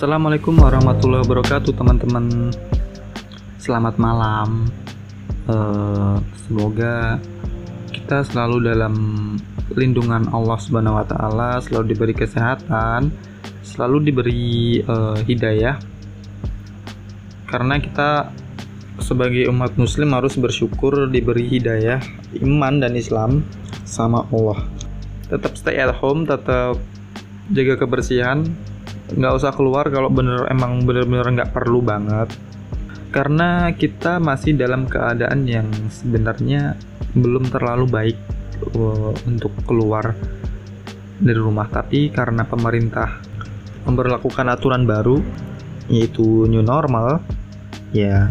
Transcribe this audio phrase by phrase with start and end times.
[0.00, 2.48] Assalamualaikum warahmatullahi wabarakatuh teman-teman
[3.60, 4.72] Selamat malam
[5.44, 7.20] Eh, Semoga
[7.92, 8.96] kita selalu dalam
[9.76, 13.12] lindungan Allah Subhanahu wa taala, selalu diberi kesehatan,
[13.60, 15.76] selalu diberi eh, hidayah.
[17.44, 18.32] Karena kita
[19.04, 22.00] sebagai umat muslim harus bersyukur diberi hidayah
[22.40, 23.44] iman dan Islam
[23.84, 24.64] sama Allah.
[25.28, 26.80] Tetap stay at home, tetap
[27.52, 28.48] jaga kebersihan,
[29.14, 32.30] nggak usah keluar kalau bener emang bener-bener nggak perlu banget.
[33.10, 36.78] Karena kita masih dalam keadaan yang sebenarnya
[37.10, 38.18] belum terlalu baik
[38.78, 40.14] uh, untuk keluar
[41.18, 41.66] dari rumah.
[41.66, 43.18] Tapi karena pemerintah
[43.86, 45.18] memperlakukan aturan baru
[45.90, 47.18] yaitu new normal
[47.90, 48.30] ya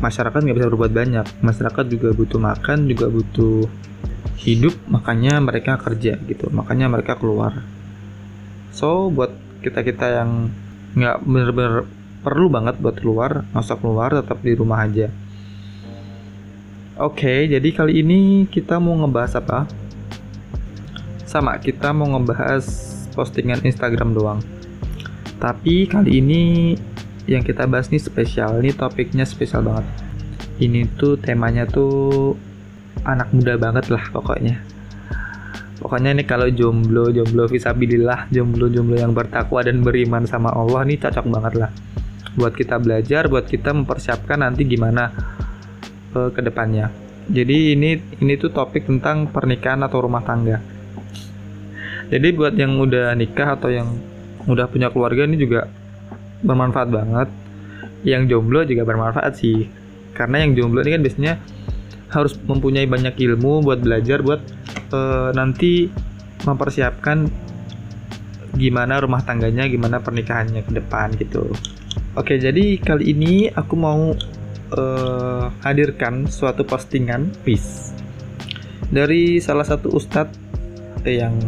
[0.00, 1.26] masyarakat nggak bisa berbuat banyak.
[1.44, 3.68] Masyarakat juga butuh makan juga butuh
[4.40, 6.48] hidup makanya mereka kerja gitu.
[6.48, 7.52] Makanya mereka keluar
[8.70, 10.48] so buat kita kita yang
[10.96, 11.86] nggak bener-bener
[12.20, 15.08] perlu banget buat keluar usah keluar tetap di rumah aja.
[17.00, 19.64] Oke jadi kali ini kita mau ngebahas apa?
[21.24, 22.64] Sama kita mau ngebahas
[23.14, 24.40] postingan Instagram doang.
[25.40, 26.42] Tapi kali ini
[27.24, 29.86] yang kita bahas nih spesial ini topiknya spesial banget.
[30.60, 32.36] Ini tuh temanya tuh
[33.08, 34.69] anak muda banget lah pokoknya
[35.80, 41.00] pokoknya nih kalau jomblo jomblo visabilillah jomblo jomblo yang bertakwa dan beriman sama Allah nih
[41.00, 41.70] cocok banget lah.
[42.36, 45.10] Buat kita belajar buat kita mempersiapkan nanti gimana
[46.14, 46.92] uh, ke depannya.
[47.26, 50.60] Jadi ini ini tuh topik tentang pernikahan atau rumah tangga.
[52.10, 53.88] Jadi buat yang udah nikah atau yang
[54.50, 55.70] udah punya keluarga ini juga
[56.44, 57.28] bermanfaat banget.
[58.04, 59.70] Yang jomblo juga bermanfaat sih.
[60.12, 61.34] Karena yang jomblo ini kan biasanya
[62.10, 64.42] harus mempunyai banyak ilmu buat belajar buat
[64.90, 65.88] uh, nanti
[66.44, 67.30] mempersiapkan
[68.54, 71.48] gimana rumah tangganya gimana pernikahannya ke depan gitu
[72.18, 74.10] Oke, jadi kali ini aku mau
[74.74, 77.94] uh, hadirkan suatu postingan peace
[78.90, 80.34] dari salah satu ustadz
[81.06, 81.38] yang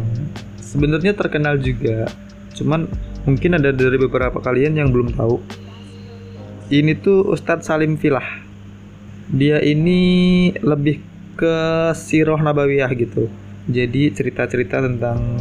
[0.63, 2.07] sebenarnya terkenal juga.
[2.55, 2.87] Cuman
[3.27, 5.35] mungkin ada dari beberapa kalian yang belum tahu.
[6.71, 8.25] Ini tuh Ustadz Salim Filah.
[9.29, 11.03] Dia ini lebih
[11.35, 11.55] ke
[11.97, 13.29] siroh nabawiyah gitu.
[13.69, 15.39] Jadi cerita-cerita tentang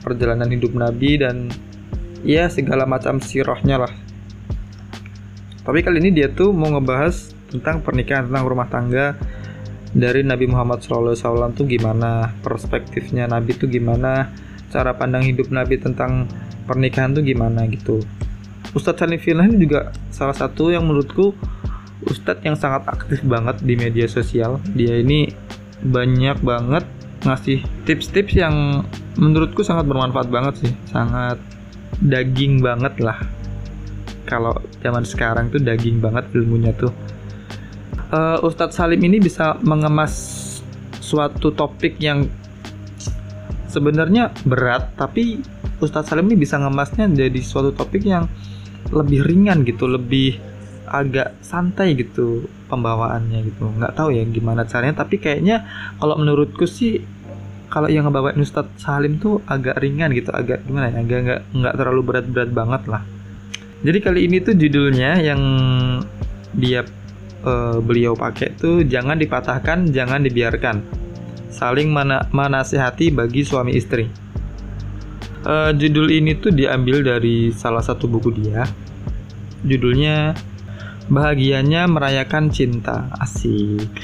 [0.00, 1.48] perjalanan hidup Nabi dan
[2.24, 3.92] ya segala macam sirohnya lah
[5.60, 9.14] tapi kali ini dia tuh mau ngebahas tentang pernikahan, tentang rumah tangga
[9.94, 11.14] dari Nabi Muhammad SAW
[11.54, 14.34] tuh gimana perspektifnya Nabi tuh gimana
[14.70, 16.30] cara pandang hidup Nabi tentang
[16.64, 18.02] pernikahan tuh gimana gitu
[18.74, 21.34] Ustadz Salim Filah ini juga salah satu yang menurutku
[22.08, 24.56] Ustadz yang sangat aktif banget di media sosial.
[24.72, 25.28] Dia ini
[25.84, 26.84] banyak banget
[27.24, 28.84] ngasih tips-tips yang
[29.20, 30.72] menurutku sangat bermanfaat banget sih.
[30.88, 31.36] Sangat
[32.00, 33.20] daging banget lah.
[34.24, 36.92] Kalau zaman sekarang tuh daging banget ilmunya tuh.
[38.10, 40.38] Uh, Ustadz Salim ini bisa mengemas
[40.98, 42.26] suatu topik yang
[43.70, 45.42] sebenarnya berat tapi
[45.78, 48.26] Ustadz Salim ini bisa ngemasnya jadi suatu topik yang
[48.90, 50.42] lebih ringan gitu lebih
[50.90, 55.64] agak santai gitu pembawaannya gitu nggak tahu ya gimana caranya tapi kayaknya
[56.02, 57.00] kalau menurutku sih
[57.70, 61.74] kalau yang ngebawain Ustadz Salim tuh agak ringan gitu agak gimana ya agak nggak nggak
[61.78, 63.02] terlalu berat-berat banget lah
[63.80, 65.40] jadi kali ini tuh judulnya yang
[66.52, 66.84] dia
[67.44, 70.84] uh, beliau pakai tuh jangan dipatahkan, jangan dibiarkan.
[71.50, 74.04] Saling mana manasihati bagi suami istri.
[75.40, 78.68] Uh, judul ini tuh diambil dari salah satu buku dia.
[79.64, 80.36] Judulnya
[81.10, 83.10] Bahagianya Merayakan Cinta.
[83.18, 83.90] Asik.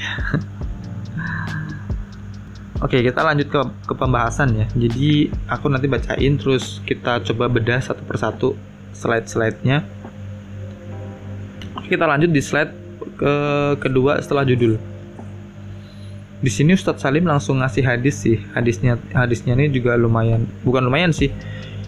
[2.83, 4.67] Oke, kita lanjut ke, ke pembahasan ya.
[4.75, 8.49] Jadi aku nanti bacain terus kita coba bedah satu persatu
[8.91, 9.87] slide-slide-nya.
[11.87, 12.75] Kita lanjut di slide
[13.15, 13.33] ke
[13.79, 14.75] kedua setelah judul.
[16.37, 18.37] Di sini Ustadz Salim langsung ngasih hadis sih.
[18.53, 21.33] Hadisnya hadisnya ini juga lumayan, bukan lumayan sih.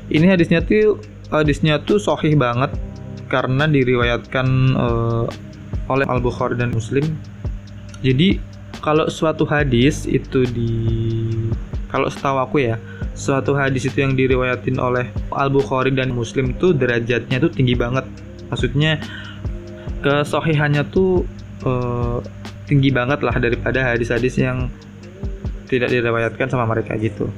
[0.09, 0.97] Ini hadisnya tuh
[1.29, 2.73] hadisnya tuh sohih banget
[3.29, 5.25] karena diriwayatkan uh,
[5.89, 7.05] oleh Al Bukhari dan Muslim.
[8.01, 8.41] Jadi
[8.81, 10.71] kalau suatu hadis itu di
[11.89, 12.75] kalau setahu aku ya
[13.17, 18.05] suatu hadis itu yang diriwayatin oleh Al Bukhari dan Muslim tuh derajatnya tuh tinggi banget.
[18.49, 18.97] Maksudnya
[20.01, 21.27] kesohihannya tuh
[21.67, 22.23] uh,
[22.65, 24.69] tinggi banget lah daripada hadis-hadis yang
[25.69, 27.29] tidak diriwayatkan sama mereka gitu.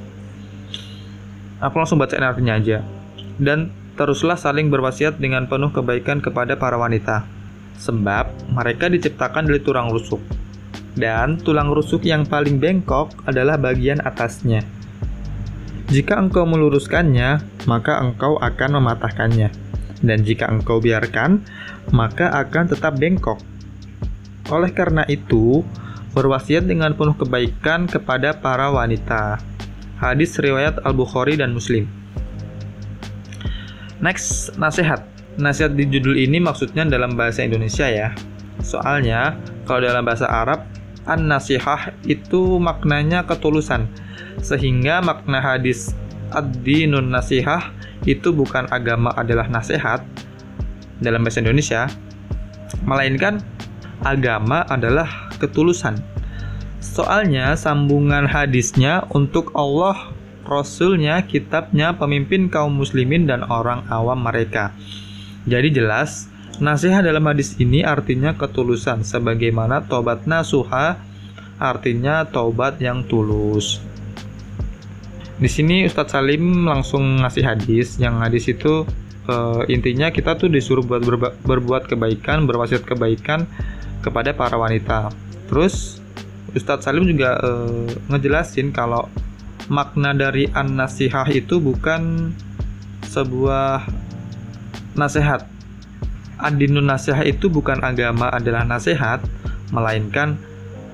[1.60, 2.80] Aku langsung baca artinya aja.
[3.38, 7.28] Dan teruslah saling berwasiat dengan penuh kebaikan kepada para wanita
[7.76, 10.20] sebab mereka diciptakan dari tulang rusuk
[10.96, 14.64] dan tulang rusuk yang paling bengkok adalah bagian atasnya
[15.92, 19.52] Jika engkau meluruskannya, maka engkau akan mematahkannya.
[20.00, 21.44] Dan jika engkau biarkan,
[21.92, 23.36] maka akan tetap bengkok.
[24.48, 25.60] Oleh karena itu,
[26.16, 29.36] berwasiat dengan penuh kebaikan kepada para wanita.
[30.00, 31.84] Hadis riwayat Al-Bukhari dan Muslim.
[34.02, 35.06] Next, nasihat.
[35.38, 38.10] Nasihat di judul ini maksudnya dalam bahasa Indonesia ya.
[38.60, 40.66] Soalnya, kalau dalam bahasa Arab,
[41.06, 43.86] an-nasihah itu maknanya ketulusan.
[44.42, 45.94] Sehingga makna hadis
[46.34, 47.70] ad-dinun nasihah
[48.02, 50.02] itu bukan agama adalah nasihat
[50.98, 51.86] dalam bahasa Indonesia,
[52.82, 53.38] melainkan
[54.02, 55.98] agama adalah ketulusan.
[56.82, 60.10] Soalnya sambungan hadisnya untuk Allah,
[60.52, 64.76] Rasulnya, kitabnya, pemimpin kaum muslimin dan orang awam mereka.
[65.48, 66.28] Jadi jelas,
[66.60, 71.00] nasihat dalam hadis ini artinya ketulusan, sebagaimana tobat nasuha
[71.56, 73.80] artinya tobat yang tulus.
[75.40, 78.86] Di sini Ustadz Salim langsung ngasih hadis, yang hadis itu
[79.26, 83.50] uh, intinya kita tuh disuruh buat berba- berbuat kebaikan, berwasiat kebaikan
[84.06, 85.10] kepada para wanita.
[85.50, 85.98] Terus
[86.54, 89.10] Ustadz Salim juga uh, ngejelasin kalau
[89.70, 92.32] makna dari an-nasihah itu bukan
[93.06, 93.86] sebuah
[94.96, 95.46] nasihat.
[96.42, 99.22] Adinun nasihat itu bukan agama adalah nasihat,
[99.70, 100.40] melainkan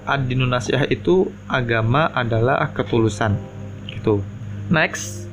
[0.04, 3.36] adinun nasihat itu agama adalah ketulusan.
[3.88, 4.20] Gitu.
[4.68, 5.28] Next,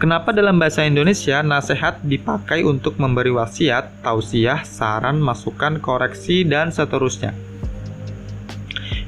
[0.00, 7.36] Kenapa dalam bahasa Indonesia nasihat dipakai untuk memberi wasiat, tausiah, saran, masukan, koreksi, dan seterusnya?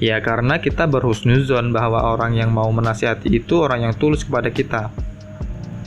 [0.03, 4.91] Ya karena kita berhusnuzon bahwa orang yang mau menasihati itu orang yang tulus kepada kita.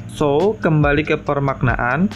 [0.08, 2.08] So, kembali ke permaknaan,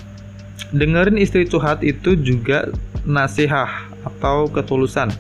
[0.72, 2.72] dengerin istri curhat itu juga
[3.04, 3.68] nasihat
[4.08, 5.12] atau ketulusan.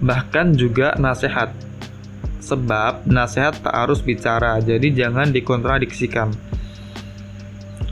[0.00, 1.52] Bahkan juga nasihat
[2.48, 6.32] Sebab nasihat tak harus bicara, jadi jangan dikontradiksikan.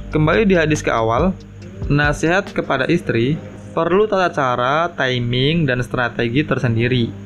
[0.08, 1.36] Kembali di hadis ke awal,
[1.92, 3.36] nasihat kepada istri
[3.76, 7.25] perlu tata cara, timing, dan strategi tersendiri.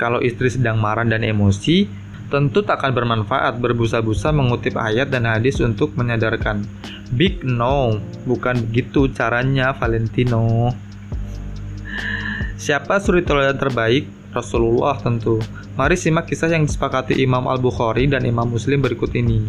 [0.00, 1.84] Kalau istri sedang marah dan emosi,
[2.32, 6.64] tentu tak akan bermanfaat berbusa-busa mengutip ayat dan hadis untuk menyadarkan.
[7.12, 10.72] Big no, bukan begitu caranya Valentino.
[12.56, 14.08] Siapa suri teladan terbaik?
[14.32, 15.36] Rasulullah tentu.
[15.76, 19.44] Mari simak kisah yang disepakati Imam Al-Bukhari dan Imam Muslim berikut ini.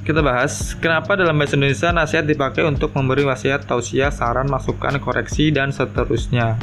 [0.00, 5.52] Kita bahas, kenapa dalam bahasa Indonesia nasihat dipakai untuk memberi wasiat, tausiah, saran, masukan, koreksi,
[5.52, 6.56] dan seterusnya.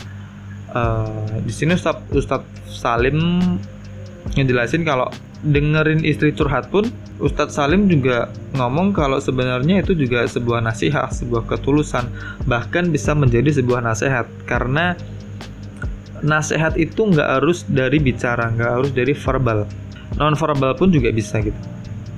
[0.68, 3.40] Uh, di sini Ustaz, Ustaz Salim
[4.36, 5.08] ngejelasin kalau
[5.46, 11.50] dengerin istri curhat pun Ustadz Salim juga ngomong kalau sebenarnya itu juga sebuah nasihat, sebuah
[11.50, 12.06] ketulusan,
[12.46, 14.94] bahkan bisa menjadi sebuah nasihat karena
[16.22, 19.66] nasihat itu nggak harus dari bicara, nggak harus dari verbal.
[20.18, 21.58] Non verbal pun juga bisa gitu.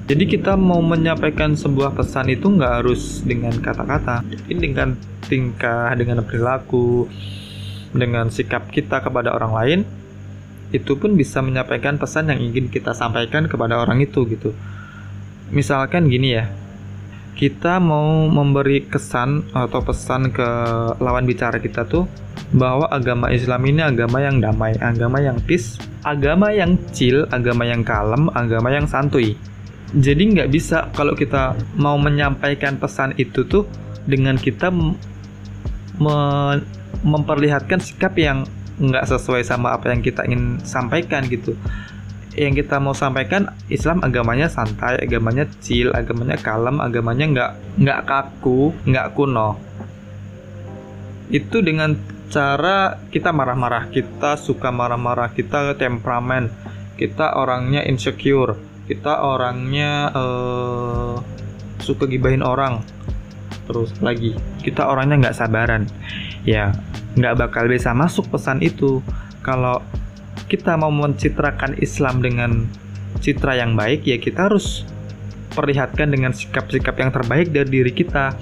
[0.10, 5.00] Jadi kita mau menyampaikan sebuah pesan itu nggak harus dengan kata-kata, tapi dengan
[5.30, 7.08] tingkah, dengan perilaku,
[7.94, 9.80] dengan sikap kita kepada orang lain,
[10.70, 14.54] itu pun bisa menyampaikan pesan yang ingin kita sampaikan kepada orang itu gitu.
[15.50, 16.46] Misalkan gini ya,
[17.34, 20.48] kita mau memberi kesan atau pesan ke
[21.02, 22.06] lawan bicara kita tuh
[22.54, 27.82] bahwa agama Islam ini agama yang damai, agama yang peace, agama yang chill, agama yang
[27.82, 29.34] kalem, agama yang santuy.
[29.90, 33.66] Jadi nggak bisa kalau kita mau menyampaikan pesan itu tuh
[34.06, 34.70] dengan kita
[35.98, 36.18] me
[37.04, 38.44] memperlihatkan sikap yang
[38.80, 41.56] nggak sesuai sama apa yang kita ingin sampaikan gitu.
[42.40, 47.52] Yang kita mau sampaikan Islam agamanya santai, agamanya chill, agamanya kalem, agamanya nggak
[47.84, 49.60] nggak kaku, nggak kuno.
[51.28, 56.48] Itu dengan cara kita marah-marah, kita suka marah-marah, kita temperamen,
[56.96, 61.16] kita orangnya insecure, kita orangnya uh,
[61.82, 62.86] suka gibahin orang,
[63.70, 64.34] terus lagi.
[64.66, 65.86] Kita orangnya nggak sabaran,
[66.42, 66.74] ya
[67.14, 69.06] nggak bakal bisa masuk pesan itu.
[69.46, 69.86] Kalau
[70.50, 72.66] kita mau mencitrakan Islam dengan
[73.22, 74.88] citra yang baik ya kita harus
[75.54, 78.34] perlihatkan dengan sikap-sikap yang terbaik dari diri kita.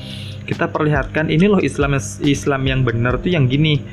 [0.47, 3.83] Kita perlihatkan ini loh Islam Islam yang benar tuh yang gini.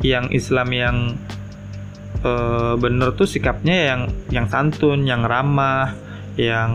[0.00, 0.96] Yang Islam yang
[2.24, 4.00] uh, benar tuh sikapnya yang
[4.32, 5.92] yang santun yang ramah
[6.40, 6.72] yang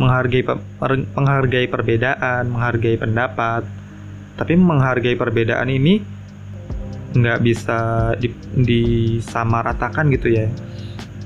[0.00, 0.42] menghargai
[1.16, 3.62] menghargai perbedaan menghargai pendapat.
[4.32, 6.00] Tapi menghargai perbedaan ini
[7.12, 7.78] nggak bisa
[8.16, 10.48] di, disamaratakan gitu ya.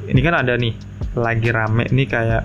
[0.07, 0.75] Ini kan ada nih
[1.15, 2.45] lagi rame nih kayak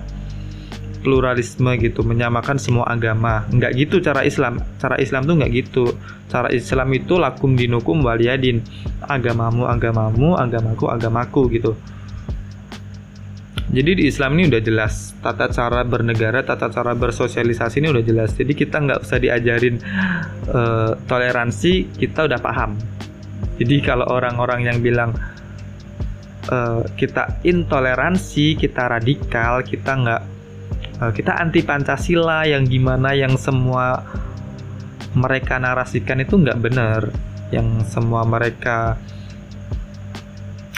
[1.02, 3.42] pluralisme gitu menyamakan semua agama.
[3.50, 4.62] Nggak gitu cara Islam.
[4.78, 5.84] Cara Islam tuh nggak gitu.
[6.30, 8.62] Cara Islam itu lakum dinukum waliyadin
[9.10, 11.74] agamamu agamamu agamaku agamaku gitu
[13.72, 18.36] Jadi di Islam ini udah jelas tata cara bernegara, tata cara bersosialisasi ini udah jelas.
[18.36, 19.80] Jadi kita nggak usah diajarin
[20.52, 22.76] uh, toleransi, kita udah paham.
[23.56, 25.16] Jadi kalau orang-orang yang bilang
[26.52, 30.22] uh, kita intoleransi, kita radikal, kita nggak
[31.00, 34.04] uh, kita anti Pancasila yang gimana yang semua
[35.16, 37.08] mereka narasikan itu nggak benar,
[37.48, 39.00] yang semua mereka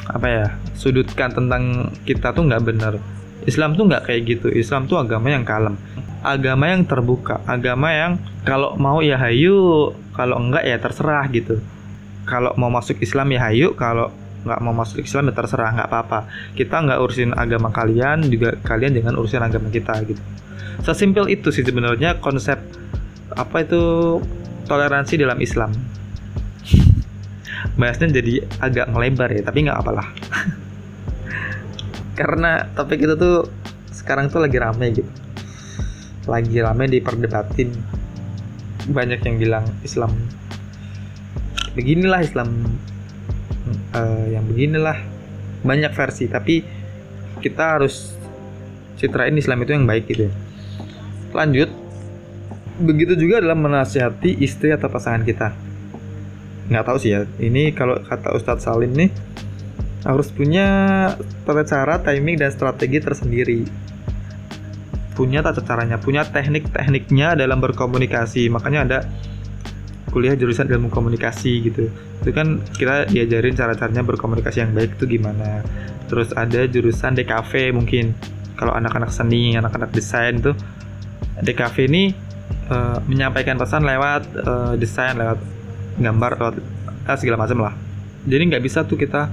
[0.04, 0.46] apa ya
[0.76, 2.94] sudutkan tentang kita tuh nggak benar.
[3.44, 4.48] Islam tuh nggak kayak gitu.
[4.52, 5.76] Islam tuh agama yang kalem.
[6.24, 7.44] Agama yang terbuka.
[7.44, 11.60] Agama yang kalau mau ya hayu kalau enggak ya terserah gitu.
[12.24, 14.08] Kalau mau masuk Islam ya hayu kalau
[14.44, 16.20] nggak mau masuk Islam ya terserah nggak apa-apa.
[16.56, 20.20] Kita nggak urusin agama kalian juga kalian jangan urusin agama kita gitu.
[20.84, 22.60] Sesimpel itu sih sebenarnya konsep
[23.32, 23.82] apa itu
[24.68, 25.72] toleransi dalam Islam
[27.74, 30.08] bahasnya jadi agak melebar ya tapi nggak apalah.
[32.18, 33.50] Karena topik itu tuh
[33.90, 35.10] sekarang tuh lagi rame gitu.
[36.30, 37.70] Lagi rame diperdebatin.
[38.84, 40.12] Banyak yang bilang Islam
[41.74, 42.48] beginilah Islam
[43.96, 44.98] uh, yang beginilah.
[45.64, 46.60] Banyak versi tapi
[47.40, 48.14] kita harus
[49.00, 50.30] citrain Islam itu yang baik gitu
[51.34, 51.68] lanjut.
[52.74, 55.63] Begitu juga dalam menasihati istri atau pasangan kita
[56.68, 57.28] nggak tahu sih ya.
[57.38, 59.10] Ini kalau kata Ustadz Salim nih
[60.04, 60.66] harus punya
[61.48, 63.60] tata cara timing dan strategi tersendiri.
[65.16, 68.48] Punya tata caranya punya teknik-tekniknya dalam berkomunikasi.
[68.52, 68.98] Makanya ada
[70.12, 71.90] kuliah jurusan ilmu komunikasi gitu.
[72.22, 75.64] Itu kan kita diajarin cara-caranya berkomunikasi yang baik itu gimana.
[76.06, 78.14] Terus ada jurusan DKV mungkin.
[78.54, 80.54] Kalau anak-anak seni anak-anak desain tuh
[81.42, 82.14] DKV ini
[82.70, 85.42] uh, menyampaikan pesan lewat uh, desain lewat
[85.98, 86.32] gambar
[87.08, 87.74] eh, segala macam lah.
[88.24, 89.28] Jadi nggak bisa tuh kita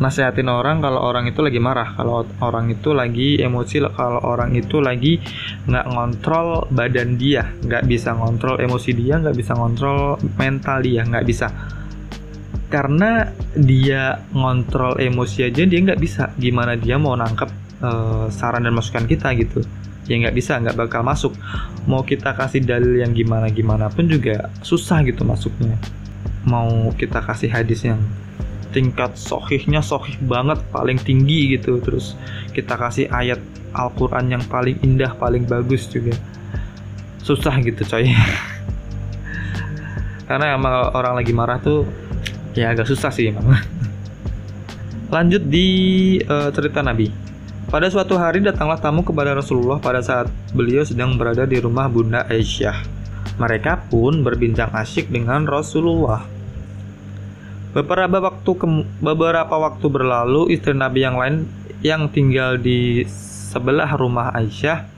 [0.00, 4.80] nasehatin orang kalau orang itu lagi marah kalau orang itu lagi emosi kalau orang itu
[4.80, 5.20] lagi
[5.68, 11.26] nggak ngontrol badan dia nggak bisa ngontrol emosi dia nggak bisa ngontrol mental dia nggak
[11.26, 11.48] bisa.
[12.70, 13.26] Karena
[13.58, 16.30] dia ngontrol emosi aja dia nggak bisa.
[16.38, 17.50] Gimana dia mau nangkep
[17.82, 19.60] uh, saran dan masukan kita gitu
[20.10, 21.30] ya nggak bisa nggak bakal masuk.
[21.86, 25.78] Mau kita kasih dalil yang gimana gimana pun juga susah gitu masuknya.
[26.42, 28.02] Mau kita kasih hadis yang
[28.74, 32.14] tingkat sohihnya sohih banget paling tinggi gitu terus
[32.54, 33.38] kita kasih ayat
[33.74, 36.18] Al-Quran yang paling indah paling bagus juga.
[37.22, 38.10] Susah gitu coy.
[40.26, 41.86] Karena emang orang lagi marah tuh
[42.58, 43.46] ya agak susah sih emang.
[45.14, 47.29] Lanjut di uh, cerita Nabi
[47.68, 52.24] pada suatu hari datanglah tamu kepada Rasulullah pada saat beliau sedang berada di rumah Bunda
[52.24, 52.80] Aisyah.
[53.36, 56.24] Mereka pun berbincang asyik dengan Rasulullah.
[57.76, 58.66] Beberapa waktu ke,
[59.04, 61.46] beberapa waktu berlalu, istri Nabi yang lain
[61.84, 64.88] yang tinggal di sebelah rumah Aisyah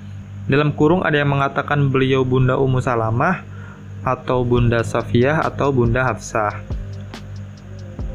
[0.50, 3.46] dalam kurung ada yang mengatakan beliau Bunda Ummu Salamah
[4.02, 6.58] atau Bunda Safiyah atau Bunda Hafsah.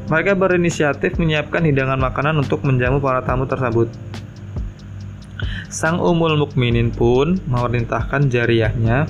[0.08, 3.88] Mereka berinisiatif menyiapkan hidangan makanan untuk menjamu para tamu tersebut.
[5.78, 9.06] Sang Umul Mukminin pun memerintahkan jariahnya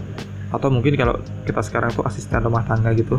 [0.53, 1.17] atau mungkin kalau
[1.49, 3.17] kita sekarang tuh asisten rumah tangga gitu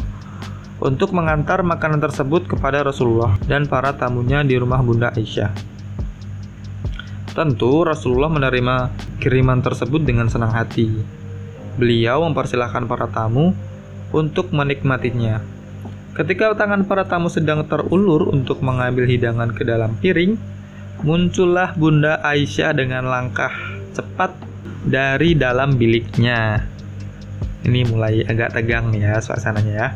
[0.77, 5.49] untuk mengantar makanan tersebut kepada Rasulullah dan para tamunya di rumah Bunda Aisyah.
[7.33, 11.01] Tentu Rasulullah menerima kiriman tersebut dengan senang hati.
[11.73, 13.57] Beliau mempersilahkan para tamu
[14.13, 15.41] untuk menikmatinya.
[16.13, 20.37] Ketika tangan para tamu sedang terulur untuk mengambil hidangan ke dalam piring,
[20.99, 23.51] muncullah Bunda Aisyah dengan langkah
[23.95, 24.35] cepat
[24.83, 26.67] dari dalam biliknya.
[27.63, 29.89] Ini mulai agak tegang nih ya suasananya ya.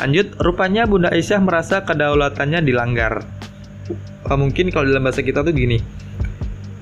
[0.00, 3.22] Lanjut, rupanya Bunda Aisyah merasa kedaulatannya dilanggar.
[4.26, 5.78] Oh, mungkin kalau dalam bahasa kita tuh gini.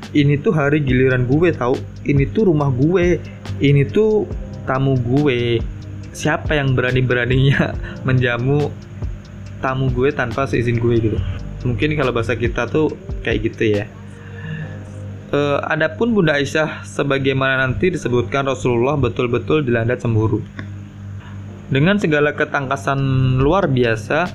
[0.08, 1.76] Ini tuh hari giliran gue tahu.
[2.08, 3.20] Ini tuh rumah gue.
[3.60, 4.24] Ini tuh
[4.64, 5.60] tamu gue.
[6.14, 7.76] Siapa yang berani-beraninya
[8.08, 8.72] menjamu
[9.58, 11.18] tamu gue tanpa seizin gue gitu
[11.66, 13.84] mungkin kalau bahasa kita tuh kayak gitu ya.
[15.28, 20.40] Uh, adapun Bunda Aisyah sebagaimana nanti disebutkan Rasulullah betul-betul dilanda cemburu.
[21.68, 22.96] Dengan segala ketangkasan
[23.36, 24.32] luar biasa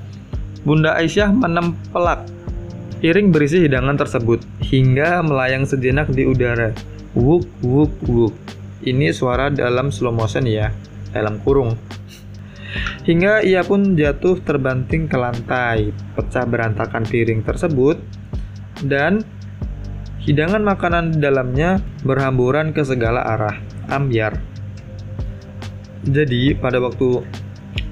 [0.62, 2.30] Bunda Aisyah menempelak
[3.02, 6.72] piring berisi hidangan tersebut hingga melayang sejenak di udara.
[7.18, 8.34] Wuk wuk wuk.
[8.86, 10.70] Ini suara dalam slow motion ya
[11.10, 11.74] dalam kurung
[13.04, 18.00] hingga ia pun jatuh terbanting ke lantai, pecah berantakan piring tersebut,
[18.88, 19.24] dan
[20.24, 23.60] hidangan makanan di dalamnya berhamburan ke segala arah,
[23.92, 24.40] ambiar.
[26.04, 27.24] Jadi pada waktu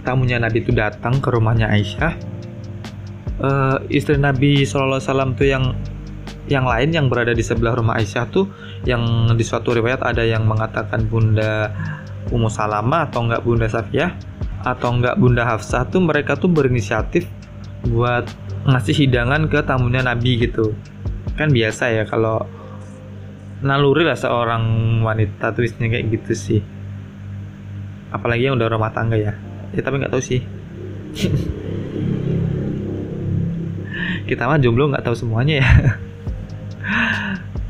[0.04, 2.14] tamunya Nabi itu datang ke rumahnya Aisyah,
[3.44, 5.00] uh, istri Nabi SAW
[5.36, 5.76] tuh yang
[6.52, 8.48] yang lain yang berada di sebelah rumah Aisyah tuh
[8.84, 11.72] yang di suatu riwayat ada yang mengatakan Bunda
[12.28, 14.12] Ummu Salama atau enggak Bunda Safiyah
[14.62, 17.26] atau enggak Bunda Hafsah tuh mereka tuh berinisiatif
[17.88, 18.30] buat
[18.66, 20.74] ngasih hidangan ke tamunya Nabi gitu.
[21.38, 22.46] Kan biasa ya kalau
[23.62, 24.64] naluri lah seorang
[25.02, 26.62] wanita tuh isinya kayak gitu sih.
[28.12, 29.34] Apalagi yang udah rumah tangga ya.
[29.74, 30.42] Ya tapi nggak tahu sih.
[34.30, 35.70] Kita mah jomblo nggak tahu semuanya ya.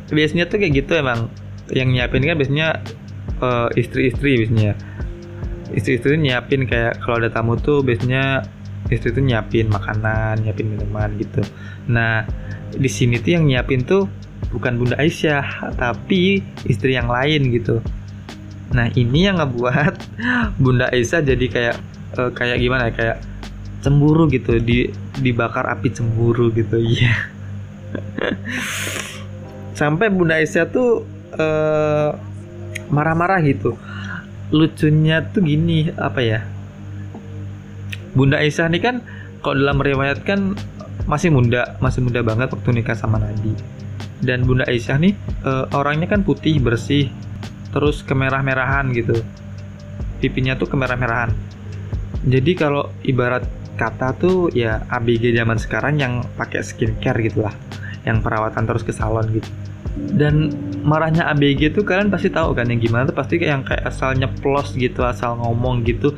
[0.16, 1.32] Biasanya tuh kayak gitu emang.
[1.72, 2.68] Yang nyiapin kan biasanya
[3.40, 4.76] uh, istri-istri biasanya
[5.76, 8.44] istri-istri nyiapin kayak kalau ada tamu tuh biasanya
[8.92, 11.42] istri tuh nyiapin makanan nyiapin minuman gitu.
[11.88, 12.28] Nah
[12.72, 14.08] di sini tuh yang nyiapin tuh
[14.52, 17.80] bukan Bunda Aisyah tapi istri yang lain gitu.
[18.76, 19.96] Nah ini yang ngebuat
[20.64, 21.76] Bunda Aisyah jadi kayak
[22.20, 23.18] uh, kayak gimana ya kayak
[23.82, 27.32] cemburu gitu di dibakar api cemburu gitu iya.
[29.74, 31.08] Sampai Bunda Aisyah tuh
[31.40, 32.12] uh,
[32.92, 33.80] marah-marah gitu
[34.52, 36.40] lucunya tuh gini apa ya?
[38.12, 39.00] Bunda Aisyah ini kan
[39.40, 40.54] kalau dalam riwayat kan
[41.08, 43.56] masih muda masih muda banget waktu nikah sama Nabi.
[44.22, 45.16] Dan Bunda Aisyah nih
[45.48, 47.10] uh, orangnya kan putih bersih
[47.72, 49.18] terus kemerah-merahan gitu.
[50.20, 51.34] Pipinya tuh kemerah-merahan.
[52.22, 53.48] Jadi kalau ibarat
[53.80, 57.56] kata tuh ya ABG zaman sekarang yang pakai skincare gitu lah
[58.06, 59.50] yang perawatan terus ke salon gitu
[60.16, 63.16] dan marahnya ABG tuh kalian pasti tahu kan yang gimana tuh.
[63.16, 66.16] Pasti yang kayak asal nyeplos gitu asal ngomong gitu.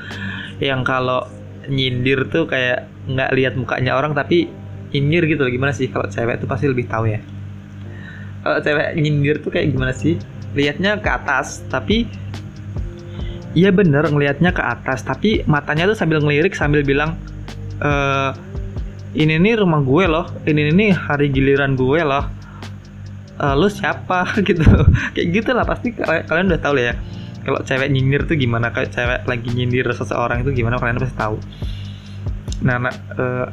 [0.61, 1.25] Yang kalau
[1.67, 4.49] nyindir tuh kayak nggak lihat mukanya orang tapi
[4.93, 5.43] nyindir gitu.
[5.49, 5.89] Gimana sih?
[5.89, 7.19] Kalau cewek tuh pasti lebih tahu ya.
[8.43, 10.19] Kalau cewek nyindir tuh kayak gimana sih?
[10.53, 12.05] Lihatnya ke atas tapi
[13.57, 15.01] iya bener ngelihatnya ke atas.
[15.01, 17.17] Tapi matanya tuh sambil ngelirik sambil bilang
[17.81, 17.91] e,
[19.17, 20.29] ini nih rumah gue loh.
[20.45, 22.42] Ini nih hari giliran gue loh
[23.37, 24.27] e, lu siapa?
[24.47, 24.63] Gitu.
[25.13, 26.95] Kayak gitu lah pasti kalian udah tahu lah ya.
[27.43, 28.71] Kalau cewek nyindir tuh gimana?
[28.71, 30.79] Kayak cewek lagi nyindir seseorang itu gimana?
[30.79, 31.35] Kalian pasti tahu.
[32.63, 33.47] Nah, nah uh,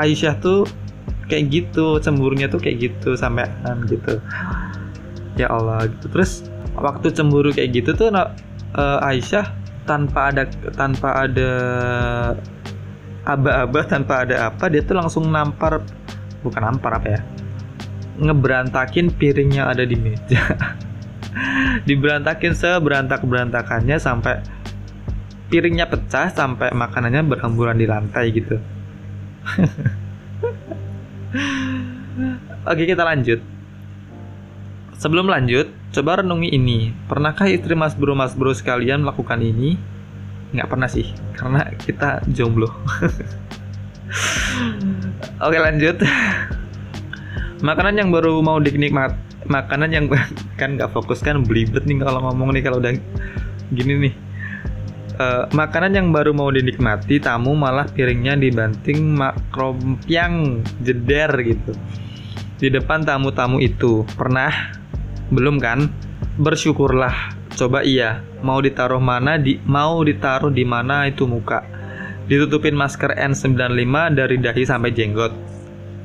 [0.00, 0.66] Aisyah tuh
[1.30, 3.46] kayak gitu cemburunya tuh kayak gitu sampai
[3.86, 4.18] gitu.
[5.38, 6.10] Ya Allah gitu.
[6.10, 9.46] Terus waktu cemburu kayak gitu tuh uh, Aisyah
[9.86, 11.50] tanpa ada tanpa ada
[13.26, 15.82] aba-aba tanpa ada apa dia tuh langsung nampar
[16.42, 17.20] bukan nampar apa ya
[18.16, 20.56] ngeberantakin piringnya ada di meja
[21.88, 24.40] diberantakin seberantak berantakannya sampai
[25.52, 28.56] piringnya pecah sampai makanannya berhamburan di lantai gitu
[32.70, 33.40] oke kita lanjut
[34.96, 36.88] Sebelum lanjut, coba renungi ini.
[37.04, 39.76] Pernahkah istri mas bro mas bro sekalian melakukan ini?
[40.56, 42.72] Nggak pernah sih, karena kita jomblo.
[45.44, 46.00] Oke lanjut.
[47.66, 49.18] Makanan yang baru mau dinikmat,
[49.50, 50.06] makanan yang
[50.60, 52.94] kan nggak fokus kan belibet nih kalau ngomong nih kalau udah
[53.74, 54.14] gini nih.
[55.16, 61.72] Uh, makanan yang baru mau dinikmati tamu malah piringnya dibanting makrompiang jeder gitu
[62.56, 64.52] di depan tamu-tamu itu pernah
[65.28, 65.90] belum kan?
[66.38, 67.36] Bersyukurlah.
[67.56, 71.64] Coba iya, mau ditaruh mana di mau ditaruh di mana itu muka.
[72.28, 75.45] Ditutupin masker N95 dari dahi sampai jenggot.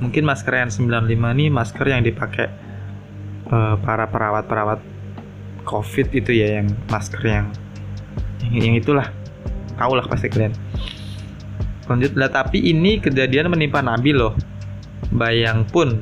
[0.01, 2.49] Mungkin masker N95 ini masker yang dipakai
[3.53, 4.79] uh, para perawat-perawat
[5.61, 7.45] COVID itu ya yang masker yang
[8.49, 9.07] yang, yang itulah.
[9.77, 10.53] Tahu lah pasti kalian.
[11.85, 14.33] Lanjut lah, tapi ini kejadian menimpa Nabi loh.
[15.11, 16.01] Bayang pun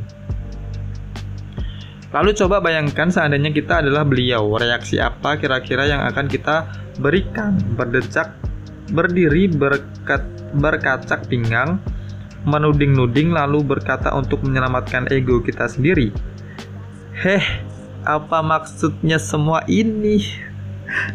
[2.09, 6.65] Lalu coba bayangkan seandainya kita adalah beliau, reaksi apa kira-kira yang akan kita
[6.97, 7.53] berikan?
[7.77, 8.33] Berdecak,
[8.89, 10.25] berdiri, berkat,
[10.57, 11.77] berkacak pinggang,
[12.47, 16.13] menuding-nuding lalu berkata untuk menyelamatkan ego kita sendiri.
[17.19, 17.43] Heh,
[18.07, 20.23] apa maksudnya semua ini?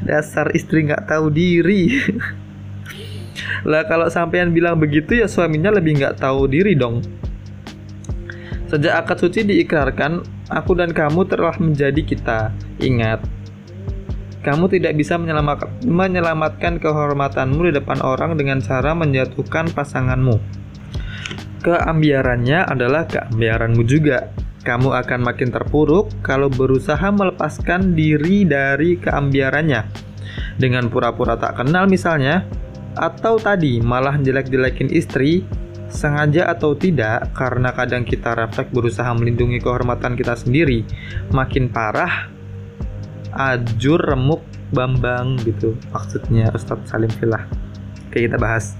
[0.04, 1.90] Dasar istri nggak tahu diri.
[3.68, 7.00] lah kalau sampean bilang begitu ya suaminya lebih nggak tahu diri dong.
[8.68, 12.52] Sejak akad suci diikrarkan, Aku dan kamu telah menjadi kita.
[12.76, 13.24] Ingat,
[14.44, 20.63] kamu tidak bisa menyelamatkan, kehormatanmu di depan orang dengan cara menjatuhkan pasanganmu.
[21.64, 24.28] Keambiarannya adalah keambiaranmu juga.
[24.64, 29.88] Kamu akan makin terpuruk kalau berusaha melepaskan diri dari keambiarannya.
[30.60, 32.44] Dengan pura-pura tak kenal misalnya,
[32.96, 35.44] atau tadi malah jelek-jelekin istri
[35.88, 40.84] sengaja atau tidak, karena kadang kita refleks berusaha melindungi kehormatan kita sendiri,
[41.32, 42.28] makin parah,
[43.34, 47.46] ajur remuk bambang gitu maksudnya Ustadz Salim Filah
[48.10, 48.74] kayak kita bahas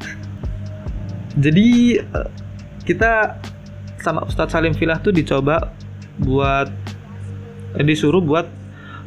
[1.39, 2.29] jadi eh,
[2.85, 3.41] kita
[3.99, 5.73] sama Ustadz Salim Filah tuh dicoba
[6.21, 6.69] buat
[7.81, 8.47] eh, disuruh buat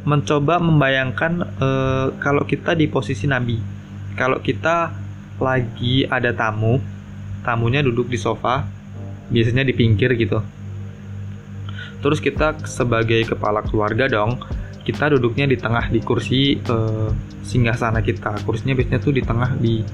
[0.03, 3.61] mencoba membayangkan eh, kalau kita di posisi nabi.
[4.17, 4.89] Kalau kita
[5.37, 6.81] lagi ada tamu
[7.45, 8.65] tamunya duduk di sofa
[9.29, 10.41] biasanya di pinggir gitu.
[12.01, 14.41] Terus kita sebagai kepala keluarga dong
[14.81, 17.09] kita duduknya di tengah di kursi eh,
[17.45, 18.41] singgah sana kita.
[18.41, 19.85] Kursinya biasanya tuh di tengah di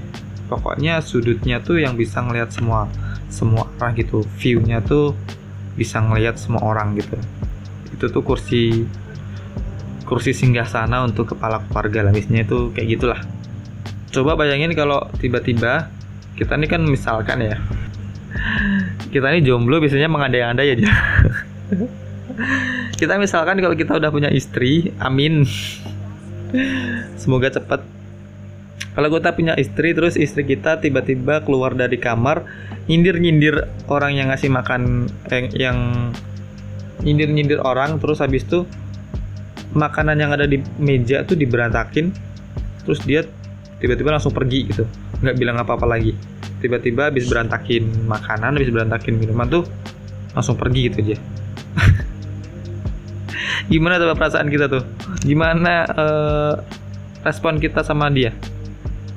[0.48, 2.88] pokoknya sudutnya tuh yang bisa ngelihat semua
[3.34, 5.18] semua arah gitu viewnya tuh
[5.74, 7.18] bisa ngelihat semua orang gitu.
[7.90, 8.86] Itu tuh kursi
[10.06, 13.20] kursi singgah sana untuk kepala keluarga lah misalnya itu kayak gitulah.
[14.14, 15.90] Coba bayangin kalau tiba-tiba
[16.38, 17.58] kita ini kan misalkan ya
[19.10, 20.90] kita ini jomblo biasanya mengandai-andai aja.
[22.98, 25.44] Kita misalkan kalau kita udah punya istri amin.
[27.20, 27.84] Semoga cepat
[28.94, 32.46] kalau kita punya istri terus istri kita tiba-tiba keluar dari kamar
[32.88, 36.10] nyindir-nyindir orang yang ngasih makan eh, yang
[37.04, 38.68] nyindir-nyindir orang terus habis itu
[39.74, 42.14] makanan yang ada di meja tuh diberantakin
[42.84, 43.24] terus dia
[43.84, 44.84] tiba-tiba langsung pergi gitu.
[45.20, 46.16] Nggak bilang apa-apa lagi.
[46.64, 49.64] Tiba-tiba habis berantakin makanan habis berantakin minuman tuh
[50.32, 51.18] langsung pergi gitu aja.
[53.72, 54.84] Gimana tuh perasaan kita tuh?
[55.28, 56.54] Gimana uh,
[57.28, 58.32] respon kita sama dia?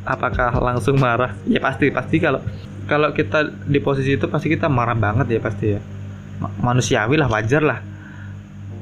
[0.06, 1.34] Apakah langsung marah?
[1.46, 2.42] Ya pasti pasti kalau
[2.86, 5.80] kalau kita di posisi itu pasti kita marah banget ya pasti ya.
[6.62, 7.80] Manusiawi lah wajar lah.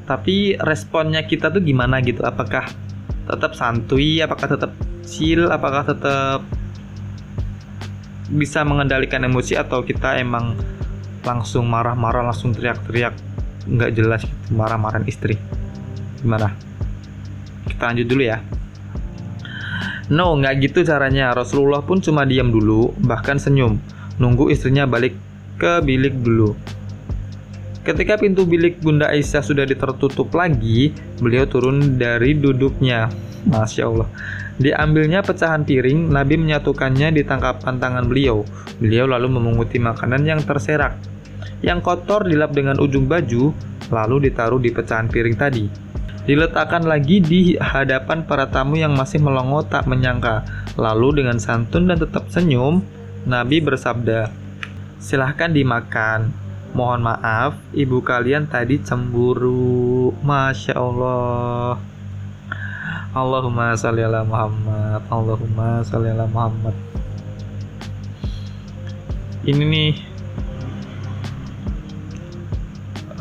[0.05, 2.21] Tapi responnya kita tuh gimana gitu?
[2.21, 2.69] Apakah
[3.25, 4.21] tetap santuy?
[4.21, 4.77] Apakah tetap
[5.09, 5.49] chill?
[5.49, 6.45] Apakah tetap
[8.29, 9.57] bisa mengendalikan emosi?
[9.57, 10.53] Atau kita emang
[11.25, 13.17] langsung marah-marah langsung teriak-teriak
[13.65, 15.41] nggak jelas gitu, marah-marahin istri?
[16.21, 16.53] Gimana?
[17.65, 18.45] Kita lanjut dulu ya.
[20.13, 21.33] No nggak gitu caranya.
[21.33, 23.81] Rasulullah pun cuma diam dulu bahkan senyum
[24.19, 25.17] nunggu istrinya balik
[25.59, 26.55] ke bilik dulu
[27.85, 33.13] Ketika pintu bilik Bunda Aisyah sudah ditertutup lagi, beliau turun dari duduknya.
[33.45, 34.09] Masya Allah.
[34.57, 38.41] Diambilnya pecahan piring, Nabi menyatukannya di tangkapan tangan beliau.
[38.81, 40.97] Beliau lalu memunguti makanan yang terserak.
[41.61, 43.53] Yang kotor dilap dengan ujung baju,
[43.93, 45.69] lalu ditaruh di pecahan piring tadi.
[46.25, 50.41] Diletakkan lagi di hadapan para tamu yang masih melongo tak menyangka.
[50.81, 52.81] Lalu dengan santun dan tetap senyum,
[53.25, 54.29] Nabi bersabda,
[55.01, 56.33] Silahkan dimakan,
[56.75, 60.11] Mohon maaf, ibu kalian tadi cemburu.
[60.27, 61.79] Masya Allah.
[63.15, 65.07] Allahumma sholli ala Muhammad.
[65.07, 66.75] Allahumma sholli ala Muhammad.
[69.47, 69.93] Ini nih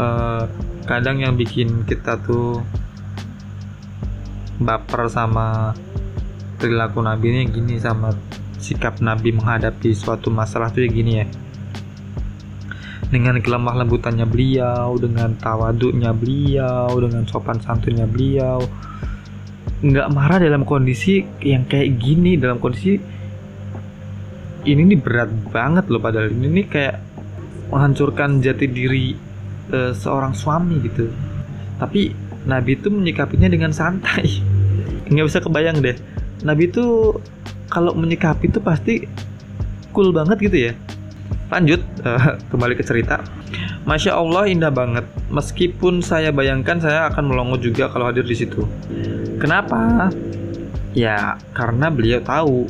[0.02, 0.50] uh,
[0.90, 2.66] kadang yang bikin kita tuh
[4.58, 5.78] baper sama
[6.58, 8.18] perilaku Nabi ini gini sama
[8.64, 11.28] sikap Nabi menghadapi suatu masalah tuh ya gini ya
[13.14, 18.58] dengan kelemah lembutannya beliau, dengan tawaduknya beliau, dengan sopan santunnya beliau,
[19.86, 22.98] nggak marah dalam kondisi yang kayak gini, dalam kondisi
[24.66, 26.96] ini nih berat banget loh padahal ini nih kayak
[27.70, 29.14] menghancurkan jati diri
[29.70, 31.12] uh, seorang suami gitu.
[31.78, 32.16] Tapi
[32.50, 34.42] Nabi itu menyikapinya dengan santai.
[35.12, 36.00] Nggak bisa kebayang deh.
[36.48, 37.14] Nabi itu
[37.74, 39.10] kalau menyikapi itu pasti
[39.90, 40.74] cool banget gitu ya.
[41.50, 43.26] Lanjut uh, kembali ke cerita.
[43.90, 45.10] Masya Allah indah banget.
[45.34, 48.70] Meskipun saya bayangkan saya akan melongo juga kalau hadir di situ.
[49.42, 50.14] Kenapa?
[50.94, 52.70] Ya karena beliau tahu.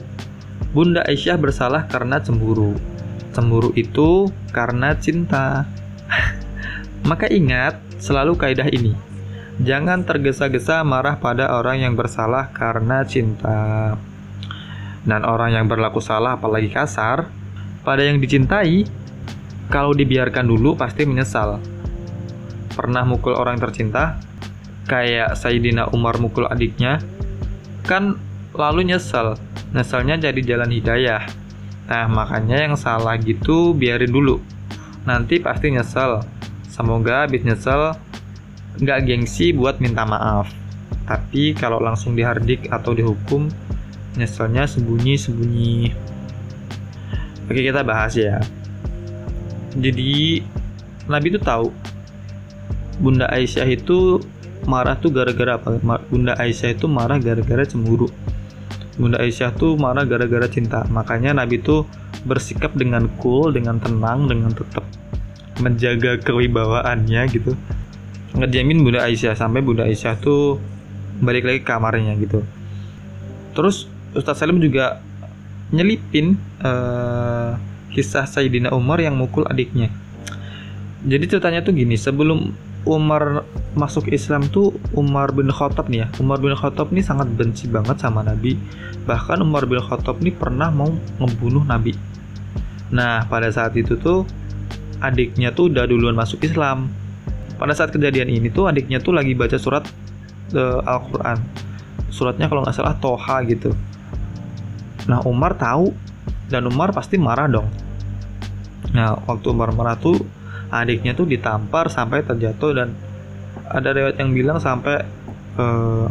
[0.74, 2.74] Bunda Aisyah bersalah karena cemburu.
[3.36, 5.68] Cemburu itu karena cinta.
[7.10, 8.96] Maka ingat selalu kaidah ini.
[9.62, 13.94] Jangan tergesa-gesa marah pada orang yang bersalah karena cinta.
[15.04, 17.28] Dan orang yang berlaku salah apalagi kasar,
[17.84, 18.88] pada yang dicintai,
[19.68, 21.60] kalau dibiarkan dulu pasti menyesal.
[22.72, 24.18] Pernah mukul orang tercinta,
[24.88, 27.04] kayak Sayyidina Umar mukul adiknya,
[27.84, 28.16] kan
[28.56, 29.36] lalu nyesel.
[29.76, 31.24] Nyeselnya jadi jalan hidayah.
[31.90, 34.40] Nah, makanya yang salah gitu biarin dulu.
[35.04, 36.24] Nanti pasti nyesel.
[36.72, 37.94] Semoga habis nyesel
[38.80, 40.50] nggak gengsi buat minta maaf.
[41.04, 43.52] Tapi kalau langsung dihardik atau dihukum,
[44.18, 45.94] nyeselnya sembunyi-sembunyi.
[47.50, 48.40] Oke kita bahas ya.
[49.74, 50.42] Jadi
[51.10, 51.74] Nabi itu tahu
[53.02, 54.22] Bunda Aisyah itu
[54.70, 55.82] marah tuh gara-gara apa?
[56.08, 58.08] Bunda Aisyah itu marah gara-gara cemburu.
[58.96, 60.86] Bunda Aisyah tuh marah gara-gara cinta.
[60.88, 61.90] Makanya Nabi tuh
[62.24, 64.86] bersikap dengan cool, dengan tenang, dengan tetap
[65.60, 67.58] menjaga kewibawaannya gitu.
[68.38, 70.62] Ngejamin Bunda Aisyah sampai Bunda Aisyah tuh
[71.22, 72.42] balik lagi ke kamarnya gitu.
[73.54, 75.02] Terus Ustaz Salim juga
[75.74, 77.58] nyelipin uh,
[77.94, 79.90] kisah Sayyidina Umar yang mukul adiknya.
[81.04, 83.48] Jadi ceritanya tuh gini, sebelum Umar
[83.80, 86.08] masuk Islam tuh Umar bin Khattab nih ya.
[86.20, 88.60] Umar bin Khattab nih sangat benci banget sama Nabi.
[89.08, 91.96] Bahkan Umar bin Khattab nih pernah mau membunuh Nabi.
[92.92, 94.28] Nah, pada saat itu tuh
[95.00, 96.92] adiknya tuh udah duluan masuk Islam.
[97.56, 99.88] Pada saat kejadian ini tuh adiknya tuh lagi baca surat
[100.54, 101.40] uh, Al-Qur'an.
[102.12, 103.72] Suratnya kalau nggak salah Toha gitu.
[105.10, 105.92] Nah, Umar tahu
[106.48, 107.68] dan Umar pasti marah dong.
[108.94, 110.22] Nah, waktu Umar marah tuh
[110.74, 112.98] adiknya tuh ditampar sampai terjatuh dan
[113.70, 115.06] ada lewat yang bilang sampai
[115.62, 116.10] uh,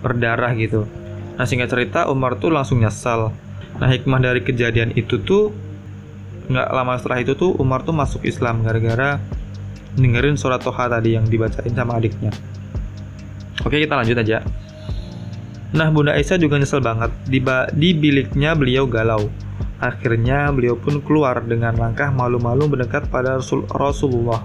[0.00, 0.86] berdarah gitu.
[1.36, 3.34] Nah singkat cerita Umar tuh langsung nyesal.
[3.76, 5.52] Nah hikmah dari kejadian itu tuh
[6.46, 9.18] nggak lama setelah itu tuh Umar tuh masuk Islam gara-gara
[9.98, 12.30] dengerin surat Toha tadi yang dibacain sama adiknya.
[13.66, 14.40] Oke kita lanjut aja.
[15.74, 17.10] Nah Bunda Aisyah juga nyesel banget.
[17.26, 17.42] Di,
[17.74, 19.26] di biliknya beliau galau.
[19.82, 24.40] Akhirnya beliau pun keluar dengan langkah malu-malu mendekat pada Rasul Rasulullah.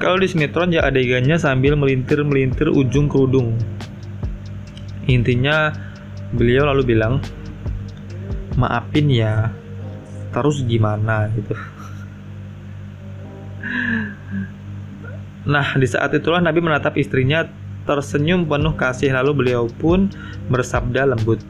[0.00, 3.52] Kalau di sinetron ya adegannya sambil melintir-melintir ujung kerudung.
[5.04, 5.70] Intinya
[6.32, 7.20] beliau lalu bilang,
[8.56, 9.52] "Maafin ya,
[10.32, 11.52] terus gimana?" gitu.
[15.40, 17.48] Nah, di saat itulah Nabi menatap istrinya
[17.90, 20.06] tersenyum penuh kasih lalu beliau pun
[20.46, 21.42] bersabda lembut,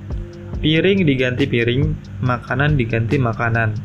[0.64, 1.92] piring diganti piring,
[2.24, 3.76] makanan diganti makanan.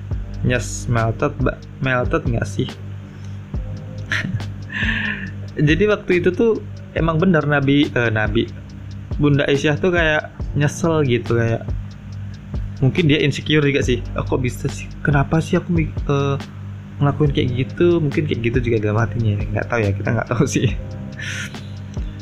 [0.48, 1.36] Yes, melted,
[1.84, 2.72] melted nggak sih?
[5.68, 6.63] Jadi waktu itu tuh
[6.96, 8.48] emang bener Nabi, eh, Nabi,
[9.20, 11.68] Bunda Aisyah tuh kayak nyesel gitu kayak
[12.80, 14.00] mungkin dia insecure juga sih.
[14.15, 14.88] Oh, kok bisa sih?
[15.04, 16.36] Kenapa sih aku uh,
[17.00, 18.00] ngelakuin kayak gitu?
[18.04, 19.39] Mungkin kayak gitu juga dalam hatinya.
[19.39, 20.68] Nggak tahu ya, kita nggak tahu sih.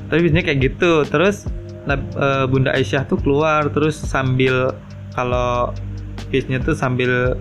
[0.10, 1.04] Tapi biasanya kayak gitu.
[1.08, 1.48] Terus
[1.88, 4.76] uh, Bunda Aisyah tuh keluar terus sambil
[5.14, 5.72] kalau
[6.34, 7.38] bisnya tuh sambil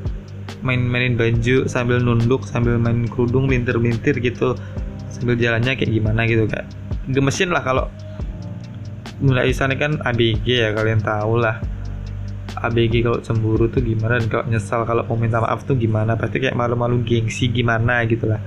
[0.63, 4.55] main-mainin baju sambil nunduk sambil main kerudung lintir-lintir gitu.
[5.11, 6.67] Sambil jalannya kayak gimana gitu kayak
[7.11, 7.87] gemesin lah kalau
[9.23, 11.63] Bunda Aisyah ini kan ABG ya kalian tahu lah.
[12.63, 16.15] ABG kalau cemburu tuh gimana dan kalau nyesal kalau mau minta maaf tuh gimana?
[16.15, 18.39] Pasti kayak malu-malu gengsi gimana gitu lah.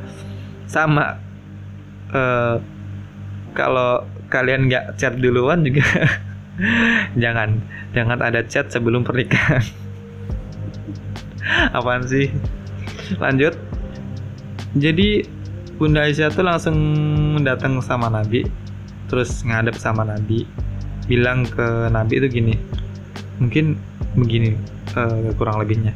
[0.67, 1.19] Sama
[2.15, 2.55] uh,
[3.55, 5.83] kalau kalian nggak chat duluan juga
[7.21, 7.63] jangan
[7.95, 9.63] jangan ada chat sebelum pernikahan.
[11.77, 12.27] Apaan sih?
[13.17, 13.55] Lanjut.
[14.75, 15.23] Jadi
[15.79, 16.77] Bunda Aisyah tuh langsung
[17.43, 18.43] datang sama Nabi
[19.05, 20.47] terus ngadep sama Nabi
[21.05, 22.55] bilang ke Nabi itu gini
[23.37, 23.77] mungkin
[24.15, 24.55] begini
[24.99, 25.95] uh, kurang lebihnya.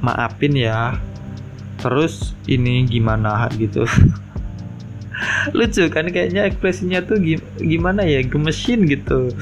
[0.00, 0.96] Maafin ya
[1.80, 3.48] terus ini gimana?
[3.60, 3.84] Gitu
[5.52, 7.20] lucu kan kayaknya ekspresinya tuh
[7.60, 9.34] gimana ya gemesin gitu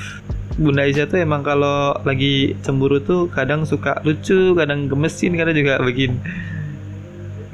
[0.61, 5.81] Bunda Aisyah tuh emang kalau lagi cemburu tuh kadang suka lucu, kadang gemesin, kadang juga
[5.81, 6.21] bikin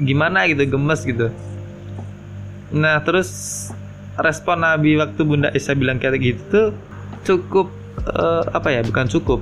[0.03, 1.31] gimana gitu, gemes gitu.
[2.75, 3.29] Nah terus
[4.19, 6.75] respon Nabi waktu Bunda Aisyah bilang kayak gitu
[7.23, 7.71] cukup
[8.03, 8.81] uh, apa ya?
[8.83, 9.39] Bukan cukup,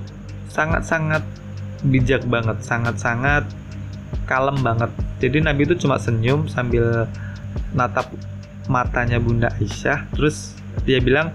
[0.53, 1.25] sangat-sangat
[1.81, 3.49] bijak banget, sangat-sangat
[4.29, 4.93] kalem banget.
[5.17, 7.09] Jadi Nabi itu cuma senyum sambil
[7.73, 8.05] natap
[8.67, 11.33] matanya Bunda Aisyah terus dia bilang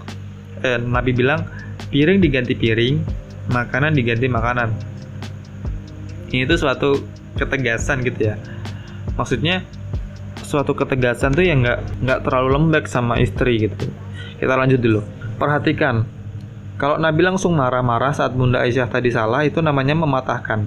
[0.63, 1.45] eh, Nabi bilang
[1.89, 2.95] piring diganti piring
[3.51, 4.69] makanan diganti makanan.
[6.33, 6.89] Ini tuh suatu
[7.37, 8.35] ketegasan gitu ya.
[9.19, 9.61] Maksudnya
[10.41, 13.89] suatu ketegasan tuh yang nggak nggak terlalu lembek sama istri gitu.
[14.39, 15.01] Kita lanjut dulu.
[15.37, 16.07] Perhatikan
[16.77, 20.65] kalau Nabi langsung marah-marah saat Bunda Aisyah tadi salah itu namanya mematahkan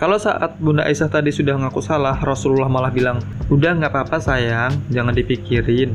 [0.00, 3.20] kalau saat Bunda Aisyah tadi sudah ngaku salah, Rasulullah malah bilang,
[3.52, 5.92] udah nggak apa-apa sayang, jangan dipikirin.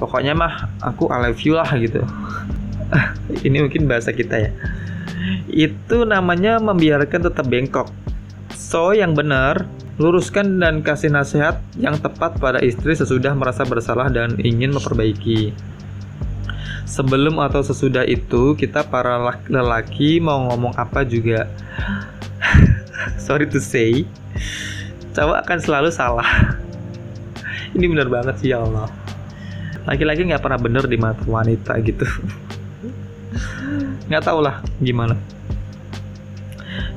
[0.00, 2.00] Pokoknya mah aku I love you lah gitu.
[3.46, 4.50] Ini mungkin bahasa kita ya.
[5.52, 7.92] Itu namanya membiarkan tetap bengkok.
[8.56, 9.68] So yang benar,
[10.00, 15.52] luruskan dan kasih nasihat yang tepat pada istri sesudah merasa bersalah dan ingin memperbaiki.
[16.88, 21.52] Sebelum atau sesudah itu, kita para lelaki mau ngomong apa juga
[23.24, 24.04] sorry to say
[25.12, 26.56] cowok akan selalu salah.
[27.72, 28.88] Ini benar banget sih ya Allah.
[29.88, 32.04] Laki-laki nggak pernah bener di mata wanita gitu.
[34.08, 35.16] Nggak tau lah gimana.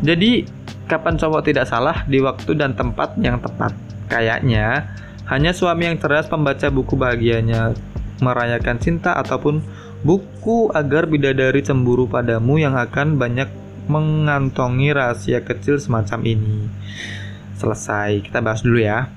[0.03, 0.47] Jadi
[0.87, 2.03] kapan cowok tidak salah?
[2.07, 3.71] Di waktu dan tempat yang tepat.
[4.11, 7.73] Kayaknya hanya suami yang cerdas pembaca buku bahagianya
[8.21, 9.59] merayakan cinta ataupun
[10.05, 13.49] buku agar bidadari cemburu padamu yang akan banyak
[13.85, 16.69] mengantongi rahasia kecil semacam ini.
[17.55, 19.07] Selesai, kita bahas dulu ya.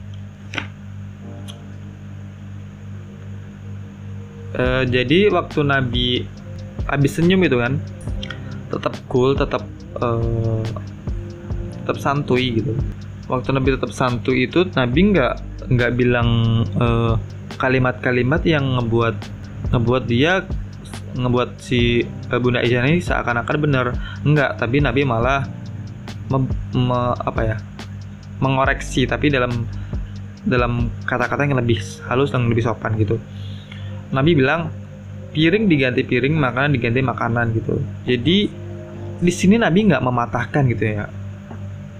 [4.55, 6.25] E, jadi waktu Nabi
[6.89, 7.83] habis senyum itu kan,
[8.71, 9.65] tetap cool, tetap
[9.99, 10.09] e,
[11.83, 12.73] tetap santuy gitu.
[13.29, 15.35] Waktu Nabi tetap santuy itu Nabi nggak
[15.69, 16.29] nggak bilang
[16.77, 16.87] e,
[17.59, 19.17] kalimat-kalimat yang ngebuat
[19.75, 20.47] ngebuat dia
[21.17, 23.87] ngebuat si uh, Bunda Aisyah ini seakan-akan benar
[24.27, 25.47] enggak tapi Nabi malah
[26.29, 26.39] me,
[26.77, 27.57] me, apa ya
[28.39, 29.51] mengoreksi tapi dalam
[30.45, 33.21] dalam kata-kata yang lebih halus dan lebih sopan gitu.
[34.15, 34.73] Nabi bilang
[35.37, 37.77] piring diganti piring makanan diganti makanan gitu.
[38.09, 38.37] Jadi
[39.19, 41.05] di sini Nabi nggak mematahkan gitu ya.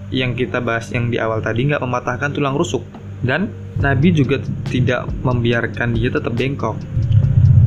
[0.09, 2.81] Yang kita bahas yang di awal tadi nggak mematahkan tulang rusuk.
[3.19, 3.51] Dan
[3.83, 4.39] Nabi juga
[4.71, 6.79] tidak membiarkan dia tetap bengkok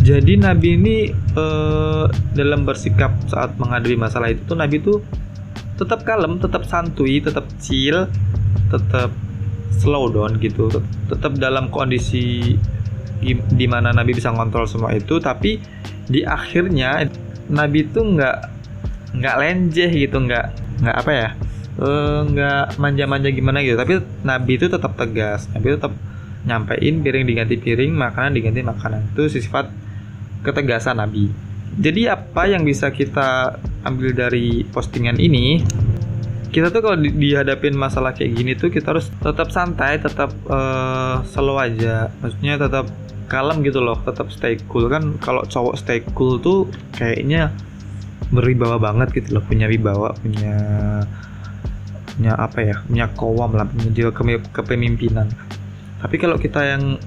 [0.03, 4.99] jadi Nabi ini eh, dalam bersikap saat menghadapi masalah itu tuh Nabi tuh
[5.79, 8.11] tetap kalem tetap santuy tetap chill
[8.69, 9.15] tetap
[9.79, 10.69] slow down gitu.
[11.07, 12.55] Tetap dalam kondisi
[13.55, 15.23] di mana Nabi bisa ngontrol semua itu.
[15.23, 15.63] Tapi
[16.11, 17.07] di akhirnya
[17.49, 18.39] Nabi itu nggak
[19.13, 20.47] nggak lenjeh gitu nggak
[20.83, 21.29] nggak apa ya
[21.79, 23.79] uh, nggak manja-manja gimana gitu.
[23.79, 25.93] Tapi Nabi itu tetap tegas Nabi tetap
[26.43, 29.15] nyampein piring diganti piring makanan diganti makanan.
[29.15, 29.82] Itu sifat
[30.43, 31.31] ketegasan Nabi
[31.73, 33.57] jadi apa yang bisa kita
[33.89, 35.65] ambil dari postingan ini?
[36.53, 41.25] Kita tuh kalau di dihadapin masalah kayak gini tuh kita harus tetap santai, tetap uh,
[41.25, 42.13] slow aja.
[42.21, 42.93] Maksudnya tetap
[43.33, 44.93] kalem gitu loh tetap stay cool.
[44.93, 47.49] Kan kalau cowok stay cool tuh kayaknya
[48.29, 50.57] berwibawa banget gitu loh punya wibawa punya
[52.17, 54.13] punya apa ya punya kowam lah punya jiwa
[54.53, 55.33] kepemimpinan.
[56.05, 57.01] Tapi kalau kita yang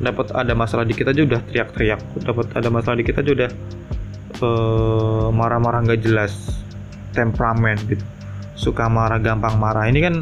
[0.00, 2.00] dapat ada masalah di kita aja udah teriak-teriak.
[2.24, 3.50] Dapat ada masalah di kita aja udah
[4.40, 6.64] uh, marah-marah nggak jelas.
[7.12, 8.04] Temperamen gitu.
[8.56, 9.86] Suka marah gampang marah.
[9.86, 10.14] Ini kan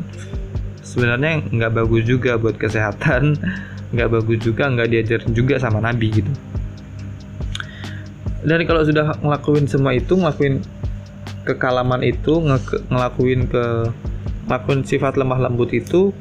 [0.82, 3.22] sebenarnya nggak bagus juga buat kesehatan.
[3.88, 6.28] Nggak bagus juga nggak diajarin juga sama Nabi gitu.
[8.44, 10.60] Dan kalau sudah ngelakuin semua itu ngelakuin
[11.48, 12.44] kekalaman itu
[12.92, 13.64] ngelakuin ke
[14.44, 16.12] ngelakuin sifat lemah lembut itu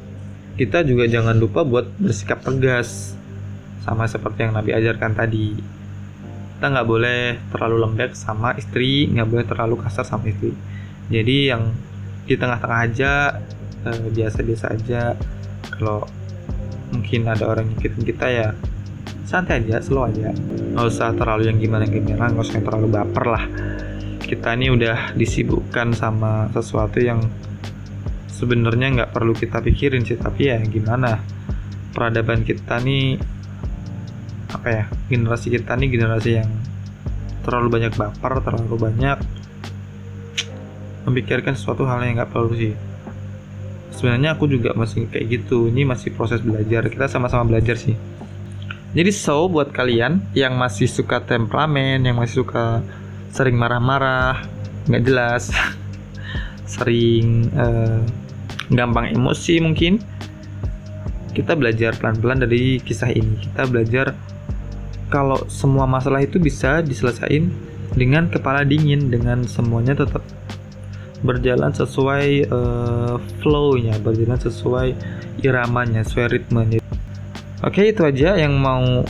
[0.56, 3.17] kita juga jangan lupa buat bersikap tegas
[3.82, 5.54] sama seperti yang Nabi ajarkan tadi.
[6.58, 10.50] Kita nggak boleh terlalu lembek sama istri nggak boleh terlalu kasar sama istri.
[11.08, 11.70] Jadi yang
[12.28, 13.12] di tengah-tengah aja
[13.86, 15.14] eh, biasa-biasa aja.
[15.72, 16.02] Kalau
[16.92, 18.48] mungkin ada orang nyakitin kita ya
[19.28, 20.32] santai aja slow aja.
[20.74, 23.44] Nggak usah terlalu yang gimana gimana nggak usah yang terlalu baper lah.
[24.24, 27.20] Kita ini udah disibukkan sama sesuatu yang
[28.28, 31.20] sebenarnya nggak perlu kita pikirin sih tapi ya gimana?
[31.92, 33.37] Peradaban kita nih
[34.48, 36.48] apa ya generasi kita nih generasi yang
[37.44, 39.18] terlalu banyak baper terlalu banyak
[41.08, 42.76] memikirkan sesuatu hal yang nggak perlu sih.
[43.96, 47.96] Sebenarnya aku juga masih kayak gitu ini masih proses belajar kita sama-sama belajar sih.
[48.92, 52.84] Jadi so buat kalian yang masih suka temperamen yang masih suka
[53.32, 54.44] sering marah-marah
[54.88, 55.52] nggak jelas
[56.78, 58.00] sering uh,
[58.68, 60.00] gampang emosi mungkin
[61.32, 63.38] kita belajar pelan-pelan dari kisah ini.
[63.40, 64.12] Kita belajar
[65.08, 67.50] kalau semua masalah itu bisa diselesaikan
[67.96, 70.22] dengan kepala dingin dengan semuanya tetap
[71.24, 74.94] berjalan sesuai uh, flow-nya, berjalan sesuai
[75.42, 76.78] iramanya, sesuai ritmenya.
[77.66, 79.02] Oke, itu aja yang mau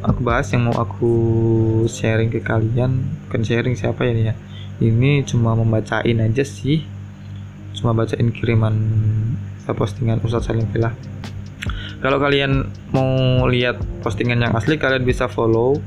[0.00, 1.14] aku bahas, yang mau aku
[1.84, 3.04] sharing ke kalian.
[3.28, 4.34] Bukan sharing siapa ya nih ya.
[4.80, 6.80] Ini cuma membacain aja sih.
[7.76, 8.72] Cuma bacain kiriman
[9.68, 10.96] postingan Ustadz Salim Filah.
[12.02, 15.78] Kalau kalian mau lihat postingan yang asli, kalian bisa follow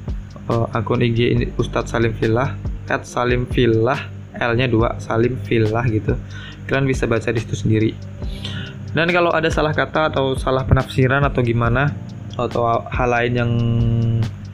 [0.48, 2.56] uh, akun IG Ustadz Salim Filah,
[2.88, 6.16] at Salim Filah L-nya dua Salim Villa gitu.
[6.68, 7.92] Kalian bisa baca di situ sendiri.
[8.96, 11.92] Dan kalau ada salah kata atau salah penafsiran atau gimana
[12.36, 13.52] atau hal lain yang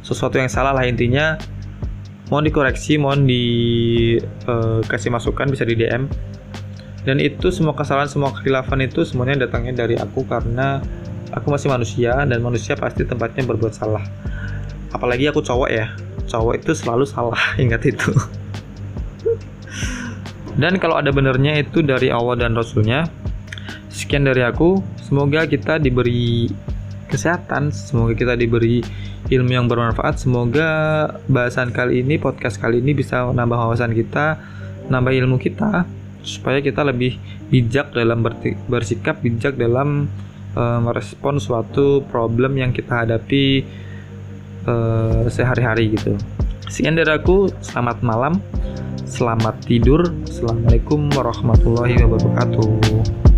[0.02, 1.38] sesuatu yang salah lah intinya
[2.30, 6.06] mohon dikoreksi mohon dikasih eh, uh, masukan bisa di DM
[7.06, 10.82] dan itu semua kesalahan semua kekhilafan itu semuanya datangnya dari aku karena
[11.32, 14.04] aku masih manusia dan manusia pasti tempatnya berbuat salah.
[14.92, 15.92] Apalagi aku cowok ya.
[16.28, 18.12] Cowok itu selalu salah ingat itu.
[20.56, 23.08] Dan kalau ada benernya itu dari Allah dan Rasulnya
[23.88, 24.84] sekian dari aku.
[25.00, 26.48] Semoga kita diberi
[27.12, 28.80] kesehatan semoga kita diberi
[29.28, 30.20] ilmu yang bermanfaat.
[30.20, 30.70] Semoga
[31.28, 34.40] bahasan kali ini podcast kali ini bisa menambah wawasan kita
[34.88, 35.88] nambah ilmu kita
[36.24, 37.20] supaya kita lebih
[37.52, 38.24] bijak dalam
[38.68, 40.08] bersikap bijak dalam
[40.56, 43.66] uh, merespon suatu problem yang kita hadapi
[44.68, 46.18] uh, sehari-hari gitu
[46.72, 48.40] sekian dari aku selamat malam
[49.12, 50.08] Selamat tidur.
[50.24, 53.31] Assalamualaikum warahmatullahi wabarakatuh.